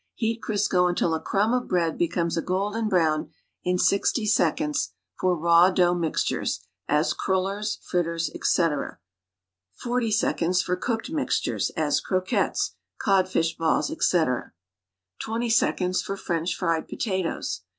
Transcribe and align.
Heat 0.15 0.41
Crisco 0.41 0.89
until 0.89 1.13
a 1.13 1.19
crumb 1.21 1.53
of 1.53 1.67
bread 1.67 1.95
becomes 1.95 2.35
a 2.35 2.41
golden 2.41 2.89
brown 2.89 3.29
in 3.63 3.77
GO 3.77 4.01
seconds 4.25 4.93
tor 5.19 5.37
raw 5.37 5.71
dougli 5.71 5.99
mixtures, 5.99 6.61
as 6.87 7.13
cruilers.l'ritters, 7.13 8.31
etc.; 8.33 8.97
40 9.75 10.09
seconds 10.09 10.63
for 10.63 10.75
cooked 10.75 11.11
mixtures, 11.11 11.69
as 11.77 12.01
croquettes, 12.01 12.73
codtisli 12.99 13.55
balls, 13.59 13.91
etc.; 13.91 14.53
20 15.19 15.49
seconds 15.51 16.01
for 16.01 16.17
French 16.17 16.55
fried 16.55 16.87
potatoes. 16.87 17.61